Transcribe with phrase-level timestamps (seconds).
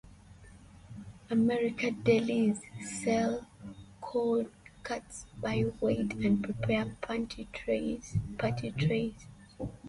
[1.29, 3.45] American delis sell
[4.01, 4.49] cold
[4.81, 8.17] cuts by weight and prepare party trays.